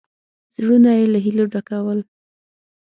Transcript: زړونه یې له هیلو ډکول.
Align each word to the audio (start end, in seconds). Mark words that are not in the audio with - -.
زړونه 0.55 0.91
یې 0.97 1.05
له 1.13 1.19
هیلو 1.25 1.45
ډکول. 1.53 1.99